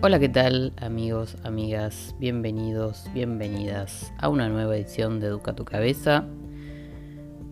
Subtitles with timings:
[0.00, 2.14] Hola, ¿qué tal amigos, amigas?
[2.20, 6.24] Bienvenidos, bienvenidas a una nueva edición de Educa tu Cabeza.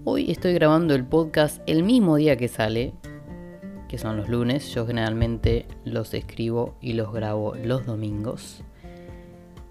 [0.04, 2.94] Hoy estoy grabando el podcast el mismo día que sale,
[3.88, 4.72] que son los lunes.
[4.72, 8.62] Yo generalmente los escribo y los grabo los domingos.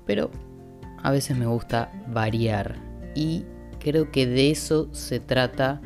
[0.05, 0.29] Pero
[1.01, 2.75] a veces me gusta variar
[3.15, 3.45] y
[3.79, 5.79] creo que de eso se trata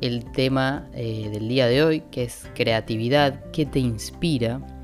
[0.00, 4.77] el tema eh, del día de hoy, que es creatividad, qué te inspira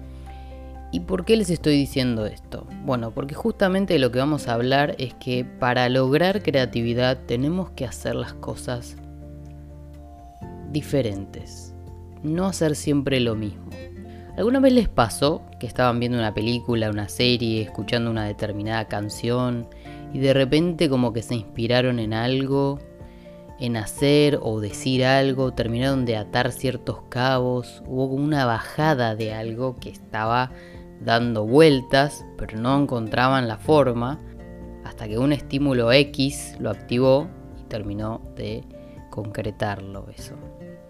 [0.94, 2.68] ¿Y por qué les estoy diciendo esto?
[2.84, 7.84] Bueno, porque justamente lo que vamos a hablar es que para lograr creatividad tenemos que
[7.84, 8.94] hacer las cosas
[10.70, 11.74] diferentes.
[12.22, 13.70] No hacer siempre lo mismo.
[14.36, 19.66] ¿Alguna vez les pasó que estaban viendo una película, una serie, escuchando una determinada canción
[20.12, 22.78] y de repente como que se inspiraron en algo,
[23.58, 29.34] en hacer o decir algo, terminaron de atar ciertos cabos, hubo como una bajada de
[29.34, 30.52] algo que estaba
[31.00, 34.20] dando vueltas, pero no encontraban la forma,
[34.84, 37.28] hasta que un estímulo X lo activó
[37.60, 38.64] y terminó de
[39.10, 40.34] concretarlo eso.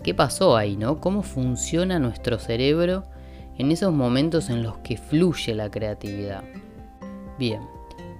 [0.03, 1.01] ¿Qué pasó ahí, no?
[1.01, 3.05] ¿Cómo funciona nuestro cerebro
[3.56, 6.45] en esos momentos en los que fluye la creatividad?
[7.39, 7.61] Bien,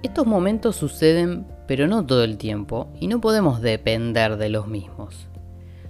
[0.01, 5.27] estos momentos suceden pero no todo el tiempo y no podemos depender de los mismos.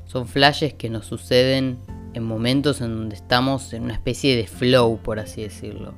[0.06, 1.80] Son flashes que nos suceden
[2.16, 5.94] en momentos en donde estamos en una especie de flow, por así decirlo.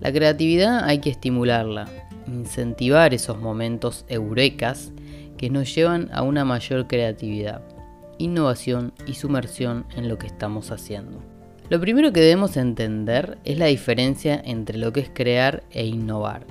[0.00, 1.88] La creatividad hay que estimularla,
[2.26, 4.92] incentivar esos momentos eurecas
[5.36, 7.62] que nos llevan a una mayor creatividad,
[8.18, 11.22] innovación y sumersión en lo que estamos haciendo.
[11.70, 16.46] Lo primero que debemos entender es la diferencia entre lo que es crear e innovar.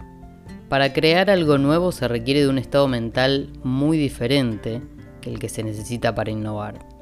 [0.70, 4.82] Para crear algo nuevo se requiere de un estado mental muy diferente
[5.22, 6.97] que el que se necesita para innovar.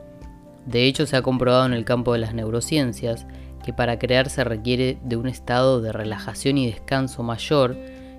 [0.65, 3.27] De hecho, se ha comprobado en el campo de las neurociencias
[3.63, 7.75] que para crear se requiere de un estado de relajación y descanso mayor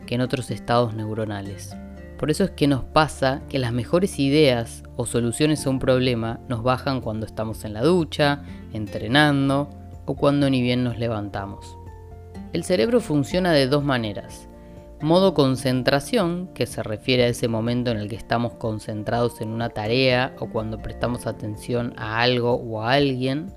[0.06, 1.76] que en otros estados neuronales.
[2.18, 6.40] Por eso es que nos pasa que las mejores ideas o soluciones a un problema
[6.48, 8.42] nos bajan cuando estamos en la ducha,
[8.72, 9.68] entrenando
[10.06, 11.76] o cuando ni bien nos levantamos.
[12.52, 14.45] El cerebro funciona de dos maneras.
[15.02, 19.68] Modo concentración, que se refiere a ese momento en el que estamos concentrados en una
[19.68, 23.52] tarea o cuando prestamos atención a algo o a alguien.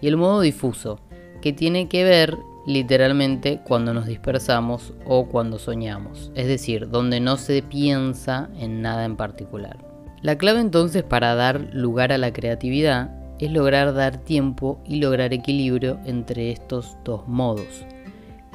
[0.00, 0.98] Y el modo difuso,
[1.40, 2.36] que tiene que ver
[2.66, 9.04] literalmente cuando nos dispersamos o cuando soñamos, es decir, donde no se piensa en nada
[9.04, 9.78] en particular.
[10.22, 15.32] La clave entonces para dar lugar a la creatividad es lograr dar tiempo y lograr
[15.32, 17.84] equilibrio entre estos dos modos.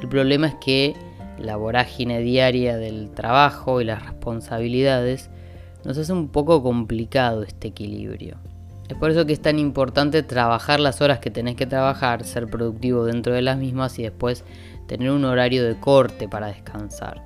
[0.01, 0.95] El problema es que
[1.39, 5.29] la vorágine diaria del trabajo y las responsabilidades,
[5.83, 8.37] nos hace un poco complicado este equilibrio.
[8.89, 12.47] Es por eso que es tan importante trabajar las horas que tenés que trabajar, ser
[12.47, 14.45] productivo dentro de las mismas y después
[14.87, 17.21] tener un horario de corte para descansar.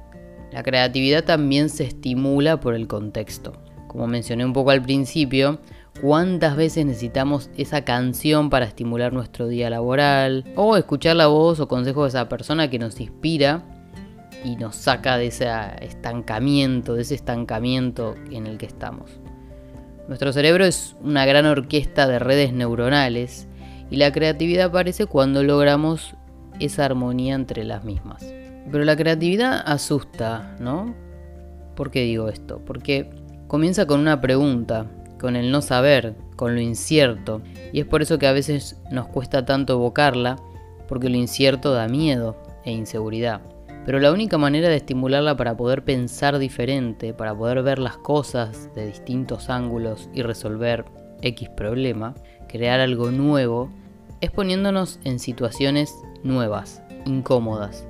[0.51, 3.53] La creatividad también se estimula por el contexto.
[3.87, 5.59] Como mencioné un poco al principio,
[6.01, 11.67] cuántas veces necesitamos esa canción para estimular nuestro día laboral, o escuchar la voz o
[11.67, 13.63] consejo de esa persona que nos inspira
[14.43, 15.49] y nos saca de ese
[15.81, 19.19] estancamiento, de ese estancamiento en el que estamos.
[20.07, 23.47] Nuestro cerebro es una gran orquesta de redes neuronales
[23.89, 26.15] y la creatividad aparece cuando logramos
[26.59, 28.25] esa armonía entre las mismas.
[28.71, 30.95] Pero la creatividad asusta, ¿no?
[31.75, 32.61] ¿Por qué digo esto?
[32.65, 33.09] Porque
[33.47, 34.85] comienza con una pregunta,
[35.19, 37.41] con el no saber, con lo incierto,
[37.73, 40.37] y es por eso que a veces nos cuesta tanto evocarla,
[40.87, 42.35] porque lo incierto da miedo
[42.65, 43.41] e inseguridad.
[43.85, 48.69] Pero la única manera de estimularla para poder pensar diferente, para poder ver las cosas
[48.75, 50.85] de distintos ángulos y resolver
[51.21, 52.13] X problema,
[52.47, 53.71] crear algo nuevo,
[54.21, 57.87] es poniéndonos en situaciones nuevas, incómodas.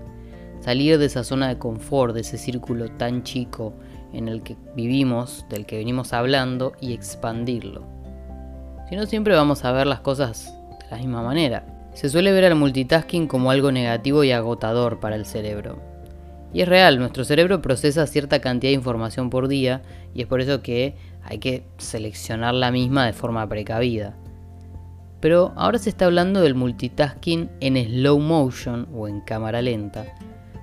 [0.62, 3.74] Salir de esa zona de confort, de ese círculo tan chico
[4.14, 7.84] en el que vivimos, del que venimos hablando, y expandirlo.
[8.88, 11.66] Si no, siempre vamos a ver las cosas de la misma manera.
[11.94, 15.80] Se suele ver al multitasking como algo negativo y agotador para el cerebro.
[16.54, 19.82] Y es real, nuestro cerebro procesa cierta cantidad de información por día
[20.14, 24.16] y es por eso que hay que seleccionar la misma de forma precavida.
[25.20, 30.06] Pero ahora se está hablando del multitasking en slow motion o en cámara lenta,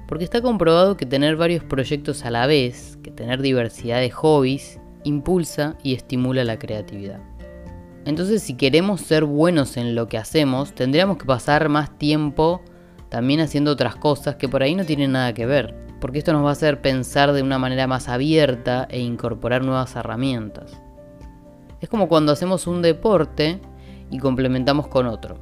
[0.09, 4.81] porque está comprobado que tener varios proyectos a la vez, que tener diversidad de hobbies,
[5.05, 7.21] impulsa y estimula la creatividad.
[8.05, 12.63] Entonces si queremos ser buenos en lo que hacemos, tendríamos que pasar más tiempo
[13.09, 16.45] también haciendo otras cosas que por ahí no tienen nada que ver, porque esto nos
[16.45, 20.81] va a hacer pensar de una manera más abierta e incorporar nuevas herramientas.
[21.81, 23.61] Es como cuando hacemos un deporte
[24.11, 25.39] y complementamos con otro,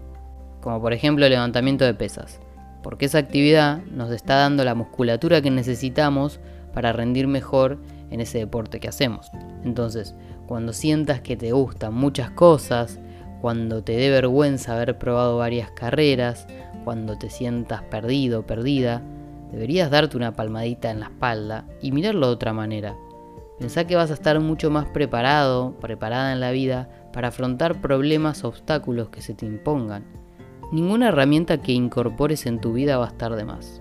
[0.60, 2.40] como por ejemplo el levantamiento de pesas.
[2.86, 6.38] porque esa actividad nos está dando la musculatura que necesitamos
[6.72, 7.78] para rendir mejor
[8.12, 9.28] en ese deporte que hacemos.
[9.64, 10.14] Entonces,
[10.46, 13.00] cuando sientas que te gustan muchas cosas,
[13.40, 16.46] cuando te dé vergüenza haber probado varias carreras,
[16.84, 19.02] cuando te sientas perdido o perdida,
[19.52, 22.96] deberías darte una palmadita en la espalda y mirarlo de otra manera.
[23.58, 28.44] Pensá que vas a estar mucho más preparado, preparada en la vida para afrontar problemas
[28.44, 30.04] o obstáculos que se te impongan.
[30.72, 33.80] Ninguna herramienta que incorpores en tu vida va a estar de más.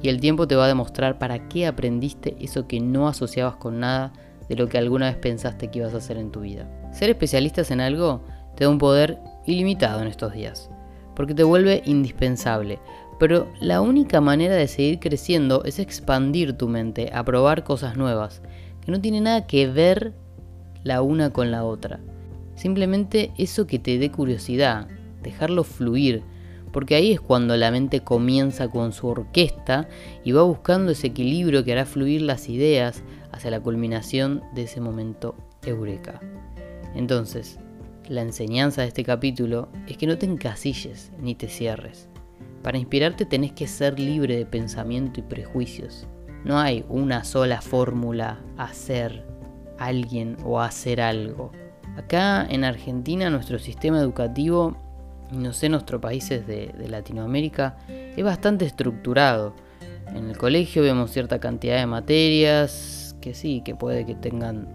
[0.00, 3.80] Y el tiempo te va a demostrar para qué aprendiste eso que no asociabas con
[3.80, 4.12] nada
[4.56, 6.68] lo que alguna vez pensaste que ibas a hacer en tu vida.
[6.92, 8.22] Ser especialistas en algo
[8.56, 10.70] te da un poder ilimitado en estos días,
[11.14, 12.78] porque te vuelve indispensable.
[13.18, 18.42] Pero la única manera de seguir creciendo es expandir tu mente, a probar cosas nuevas,
[18.84, 20.12] que no tienen nada que ver
[20.82, 22.00] la una con la otra.
[22.54, 24.88] Simplemente eso que te dé curiosidad,
[25.22, 26.22] dejarlo fluir,
[26.72, 29.88] porque ahí es cuando la mente comienza con su orquesta
[30.24, 33.02] y va buscando ese equilibrio que hará fluir las ideas
[33.32, 35.34] hacia la culminación de ese momento
[35.64, 36.20] eureka.
[36.94, 37.58] Entonces,
[38.08, 42.08] la enseñanza de este capítulo es que no te encasilles ni te cierres.
[42.62, 46.06] Para inspirarte tenés que ser libre de pensamiento y prejuicios.
[46.44, 49.24] No hay una sola fórmula a ser
[49.78, 51.52] alguien o hacer algo.
[51.96, 54.76] Acá en Argentina nuestro sistema educativo,
[55.30, 59.54] no sé, nuestros países de, de Latinoamérica, es bastante estructurado.
[60.08, 64.68] En el colegio vemos cierta cantidad de materias que sí, que puede que tengan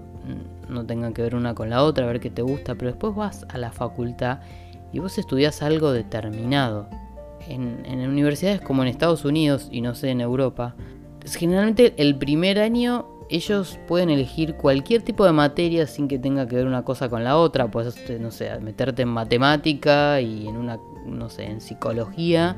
[0.67, 3.15] no tengan que ver una con la otra, a ver qué te gusta, pero después
[3.15, 4.39] vas a la facultad
[4.91, 6.89] y vos estudias algo determinado.
[7.47, 10.75] En, en universidades como en Estados Unidos y no sé, en Europa,
[11.25, 16.55] generalmente el primer año ellos pueden elegir cualquier tipo de materia sin que tenga que
[16.55, 17.69] ver una cosa con la otra.
[17.69, 22.55] Puedes, no sé, meterte en matemática y en una, no sé, en psicología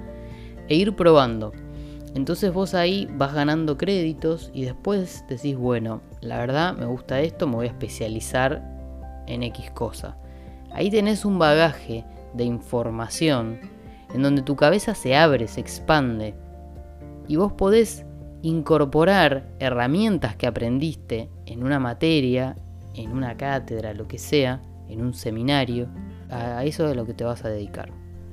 [0.67, 1.51] e ir probando.
[2.15, 7.47] Entonces vos ahí vas ganando créditos y después decís, bueno, la verdad me gusta esto,
[7.47, 8.63] me voy a especializar
[9.27, 10.17] en X cosa.
[10.71, 13.59] Ahí tenés un bagaje de información
[14.13, 16.33] en donde tu cabeza se abre, se expande
[17.27, 18.05] y vos podés
[18.41, 22.55] incorporar herramientas que aprendiste en una materia,
[22.95, 25.87] en una cátedra, lo que sea, en un seminario,
[26.29, 27.91] a eso es lo que te vas a dedicar.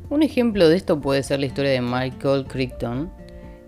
[0.08, 3.11] Un ejemplo de esto puede ser la historia de Michael Crichton,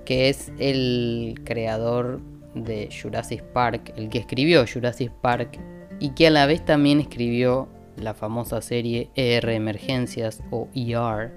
[0.08, 2.22] que es el creador
[2.54, 5.60] de Jurassic Park, el que escribió Jurassic Park
[6.00, 7.68] y que a la vez también escribió
[7.98, 11.34] la famosa serie ER Emergencias o ER.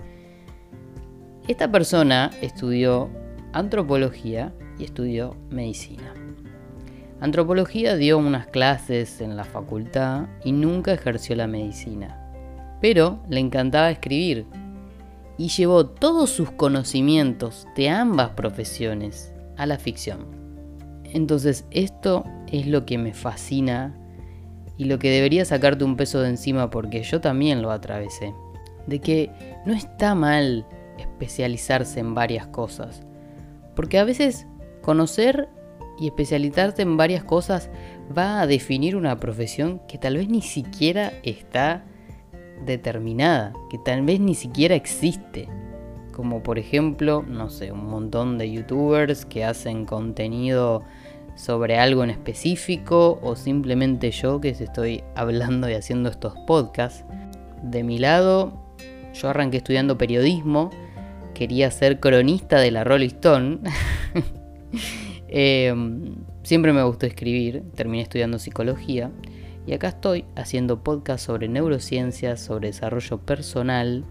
[1.49, 3.09] Esta persona estudió
[3.51, 6.13] antropología y estudió medicina.
[7.19, 12.31] Antropología dio unas clases en la facultad y nunca ejerció la medicina,
[12.79, 14.45] pero le encantaba escribir
[15.41, 20.27] y llevó todos sus conocimientos de ambas profesiones a la ficción.
[21.03, 23.97] Entonces esto es lo que me fascina
[24.77, 28.35] y lo que debería sacarte un peso de encima porque yo también lo atravesé.
[28.85, 29.31] De que
[29.65, 30.63] no está mal
[30.99, 33.01] especializarse en varias cosas.
[33.75, 34.45] Porque a veces
[34.83, 35.49] Conocer
[35.99, 37.71] y especializarte en varias cosas
[38.15, 41.83] va a definir una profesión que tal vez ni siquiera está
[42.65, 45.47] determinada, que tal vez ni siquiera existe.
[46.13, 50.83] Como por ejemplo, no sé, un montón de youtubers que hacen contenido
[51.35, 57.05] sobre algo en específico o simplemente yo que estoy hablando y haciendo estos podcasts.
[57.63, 58.53] De mi lado,
[59.13, 60.71] yo arranqué estudiando periodismo,
[61.33, 63.59] quería ser cronista de la Rolling Stone.
[65.33, 69.11] Em, siempre me gustó escribir, terminé estudiando psicología
[69.65, 74.05] y acá estoy haciendo podcast sobre neurociencias, sobre desarrollo personal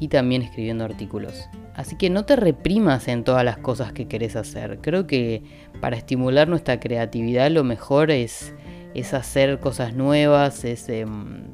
[0.00, 1.48] y también escribiendo artículos.
[1.74, 4.78] Así que no te reprimas en todas las cosas que querés hacer.
[4.80, 5.42] Creo que
[5.80, 8.54] para estimular nuestra creatividad lo mejor es,
[8.94, 11.48] es hacer cosas nuevas, es em,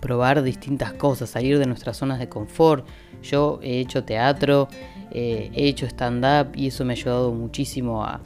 [0.00, 2.86] probar distintas cosas, salir de nuestras zonas de confort.
[3.22, 4.68] Yo he hecho teatro,
[5.10, 8.22] eh, he hecho stand-up y eso me ha ayudado muchísimo a,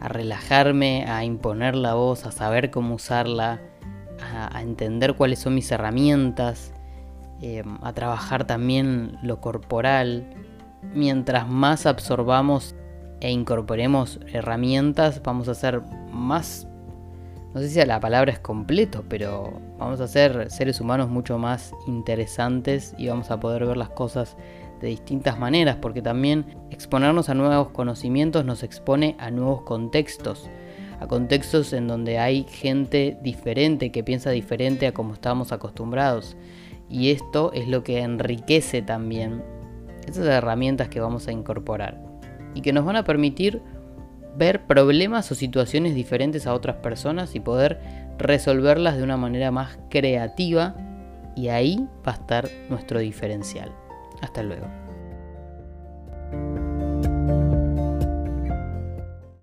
[0.00, 3.62] relajarme, a imponer la voz, a saber cómo usarla,
[4.34, 6.72] a, entender cuáles son mis herramientas,
[7.40, 10.26] em, a trabajar también lo corporal.
[10.94, 12.74] Mientras más absorbamos
[13.20, 15.80] e incorporemos herramientas, vamos a ser
[16.12, 16.66] más,
[17.54, 21.72] no sé si la palabra es completo, pero vamos a ser seres humanos mucho más
[21.86, 24.36] interesantes y vamos a poder ver las cosas
[24.80, 30.50] de distintas maneras, porque también exponernos a nuevos conocimientos nos expone a nuevos contextos,
[31.00, 36.36] a contextos en donde hay gente diferente que piensa diferente a como estábamos acostumbrados.
[36.88, 39.42] Y esto es lo que enriquece también
[40.06, 42.02] esas herramientas que vamos a incorporar.
[42.56, 43.62] y que nos van a permitir
[44.36, 47.80] ver problemas o situaciones diferentes a otras personas y poder
[48.18, 50.76] resolverlas de una manera más creativa
[51.36, 53.72] y ahí va a estar nuestro diferencial.
[54.20, 54.83] Hasta luego.